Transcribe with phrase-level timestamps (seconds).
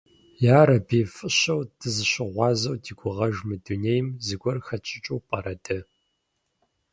[0.61, 5.79] Ярэби, фӏыщэу дызыщыгъуазэу ди гугъэж мы дунейм зыгуэр хэтщӏыкӏыу пӏэрэ дэ?